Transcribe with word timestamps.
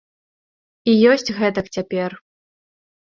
І 0.93 0.95
ёсць 1.11 1.33
гэтак 1.41 1.65
цяпер. 1.77 2.11